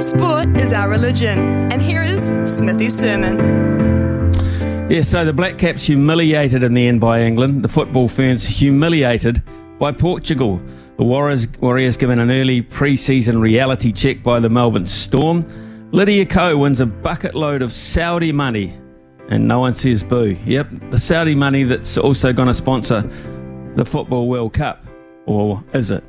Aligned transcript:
Sport 0.00 0.56
is 0.56 0.72
our 0.72 0.88
religion, 0.88 1.38
and 1.72 1.80
here 1.80 2.02
is 2.02 2.32
Smithy's 2.44 2.98
sermon. 2.98 3.38
Yeah, 4.90 5.02
so 5.02 5.24
the 5.24 5.32
Black 5.32 5.58
Caps 5.58 5.84
humiliated 5.84 6.62
in 6.62 6.74
the 6.74 6.88
end 6.88 7.00
by 7.00 7.22
England. 7.22 7.62
The 7.62 7.68
football 7.68 8.08
ferns 8.08 8.46
humiliated 8.46 9.42
by 9.78 9.92
Portugal. 9.92 10.60
The 10.98 11.04
Warriors, 11.04 11.48
Warriors 11.60 11.96
given 11.96 12.18
an 12.18 12.30
early 12.30 12.62
pre-season 12.62 13.40
reality 13.40 13.92
check 13.92 14.22
by 14.22 14.40
the 14.40 14.48
Melbourne 14.48 14.86
Storm. 14.86 15.46
Lydia 15.92 16.26
Ko 16.26 16.58
wins 16.58 16.80
a 16.80 16.86
bucket 16.86 17.34
load 17.34 17.62
of 17.62 17.72
Saudi 17.72 18.32
money, 18.32 18.76
and 19.28 19.46
no 19.46 19.60
one 19.60 19.74
says 19.74 20.02
boo. 20.02 20.36
Yep, 20.44 20.90
the 20.90 21.00
Saudi 21.00 21.34
money 21.34 21.64
that's 21.64 21.96
also 21.96 22.32
going 22.32 22.48
to 22.48 22.54
sponsor 22.54 23.02
the 23.76 23.84
Football 23.84 24.28
World 24.28 24.52
Cup, 24.52 24.84
or 25.26 25.62
is 25.72 25.90
it? 25.90 26.04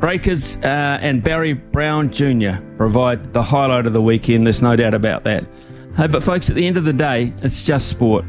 Breakers 0.00 0.56
uh, 0.58 0.98
and 1.00 1.22
Barry 1.22 1.54
Brown 1.54 2.10
Jr. 2.10 2.60
provide 2.76 3.32
the 3.32 3.42
highlight 3.42 3.86
of 3.86 3.92
the 3.92 4.02
weekend, 4.02 4.46
there's 4.46 4.62
no 4.62 4.76
doubt 4.76 4.94
about 4.94 5.24
that. 5.24 5.44
Hey, 5.96 6.08
but 6.08 6.22
folks, 6.22 6.50
at 6.50 6.56
the 6.56 6.66
end 6.66 6.76
of 6.76 6.84
the 6.84 6.92
day, 6.92 7.32
it's 7.42 7.62
just 7.62 7.88
sport. 7.88 8.24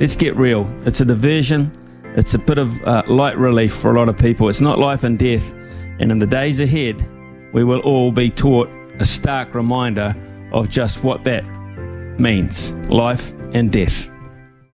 Let's 0.00 0.16
get 0.16 0.36
real. 0.36 0.66
It's 0.86 1.00
a 1.00 1.04
diversion, 1.04 1.70
it's 2.16 2.34
a 2.34 2.38
bit 2.38 2.58
of 2.58 2.82
uh, 2.84 3.02
light 3.08 3.36
relief 3.36 3.74
for 3.74 3.90
a 3.90 3.94
lot 3.98 4.08
of 4.08 4.16
people. 4.16 4.48
It's 4.48 4.60
not 4.60 4.78
life 4.78 5.02
and 5.02 5.18
death. 5.18 5.52
And 5.98 6.10
in 6.12 6.18
the 6.18 6.26
days 6.26 6.60
ahead, 6.60 7.04
we 7.52 7.64
will 7.64 7.80
all 7.80 8.12
be 8.12 8.30
taught 8.30 8.68
a 8.98 9.04
stark 9.04 9.54
reminder 9.54 10.14
of 10.52 10.68
just 10.68 11.02
what 11.02 11.24
that 11.24 11.44
means 12.18 12.72
life 12.88 13.32
and 13.52 13.72
death. 13.72 14.10